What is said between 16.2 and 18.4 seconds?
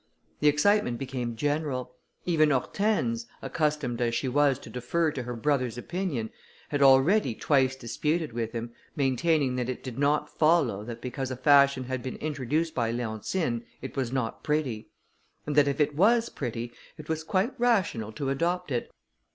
pretty, it was quite rational to